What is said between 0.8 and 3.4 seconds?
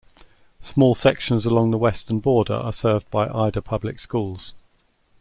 sections along the western border are served by